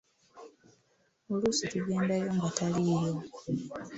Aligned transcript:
Oluusi 1.31 1.65
tugendayo 1.71 2.27
nga 2.35 2.49
taliiyo. 2.57 3.11